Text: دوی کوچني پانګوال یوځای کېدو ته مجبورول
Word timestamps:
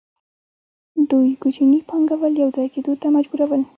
دوی 1.09 1.29
کوچني 1.41 1.79
پانګوال 1.89 2.33
یوځای 2.43 2.67
کېدو 2.73 2.93
ته 3.01 3.07
مجبورول 3.15 3.61